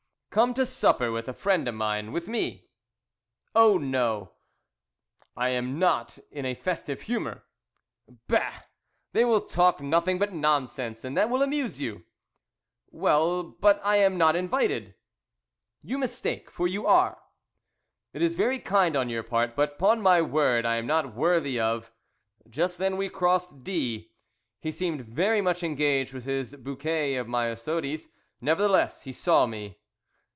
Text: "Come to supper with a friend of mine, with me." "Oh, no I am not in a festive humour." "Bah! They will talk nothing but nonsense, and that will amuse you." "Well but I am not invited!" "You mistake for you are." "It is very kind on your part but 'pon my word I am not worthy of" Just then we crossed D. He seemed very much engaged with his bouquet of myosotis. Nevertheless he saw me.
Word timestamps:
"Come 0.31 0.53
to 0.53 0.65
supper 0.65 1.11
with 1.11 1.27
a 1.27 1.33
friend 1.33 1.67
of 1.67 1.75
mine, 1.75 2.13
with 2.13 2.29
me." 2.29 2.69
"Oh, 3.53 3.77
no 3.77 4.31
I 5.35 5.49
am 5.49 5.77
not 5.77 6.19
in 6.31 6.45
a 6.45 6.55
festive 6.55 7.01
humour." 7.01 7.43
"Bah! 8.29 8.61
They 9.11 9.25
will 9.25 9.41
talk 9.41 9.81
nothing 9.81 10.19
but 10.19 10.31
nonsense, 10.31 11.03
and 11.03 11.17
that 11.17 11.29
will 11.29 11.41
amuse 11.43 11.81
you." 11.81 12.05
"Well 12.91 13.43
but 13.43 13.81
I 13.83 13.97
am 13.97 14.17
not 14.17 14.37
invited!" 14.37 14.95
"You 15.81 15.97
mistake 15.97 16.49
for 16.49 16.65
you 16.65 16.87
are." 16.87 17.21
"It 18.13 18.21
is 18.21 18.35
very 18.35 18.59
kind 18.59 18.95
on 18.95 19.09
your 19.09 19.23
part 19.23 19.53
but 19.53 19.77
'pon 19.77 20.01
my 20.01 20.21
word 20.21 20.65
I 20.65 20.77
am 20.77 20.87
not 20.87 21.13
worthy 21.13 21.59
of" 21.59 21.91
Just 22.49 22.77
then 22.77 22.95
we 22.95 23.09
crossed 23.09 23.65
D. 23.65 24.13
He 24.61 24.71
seemed 24.71 25.01
very 25.01 25.41
much 25.41 25.61
engaged 25.61 26.13
with 26.13 26.23
his 26.23 26.55
bouquet 26.55 27.15
of 27.17 27.27
myosotis. 27.27 28.07
Nevertheless 28.39 29.01
he 29.03 29.11
saw 29.11 29.45
me. 29.45 29.77